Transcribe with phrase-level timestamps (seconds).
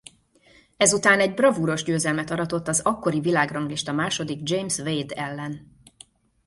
[0.77, 5.75] Ezután egy bravúros győzelmet aratott az akkori világranglista második James Wade ellen.